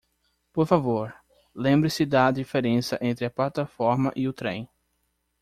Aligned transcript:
Por 0.51 0.65
favor, 0.65 1.13
lembre-se 1.53 2.07
da 2.07 2.31
diferença 2.31 2.97
entre 3.03 3.23
a 3.23 3.29
plataforma 3.29 4.11
e 4.15 4.27
o 4.27 4.33
trem. 4.33 4.67